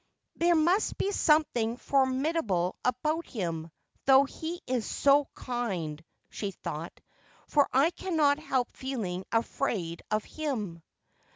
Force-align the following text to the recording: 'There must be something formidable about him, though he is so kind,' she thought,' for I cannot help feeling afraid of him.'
'There 0.37 0.55
must 0.55 0.97
be 0.97 1.11
something 1.11 1.77
formidable 1.77 2.75
about 2.83 3.27
him, 3.27 3.69
though 4.05 4.23
he 4.23 4.59
is 4.65 4.83
so 4.83 5.27
kind,' 5.35 6.03
she 6.31 6.49
thought,' 6.49 6.99
for 7.51 7.69
I 7.71 7.91
cannot 7.91 8.39
help 8.39 8.75
feeling 8.75 9.25
afraid 9.31 10.01
of 10.09 10.23
him.' 10.25 10.81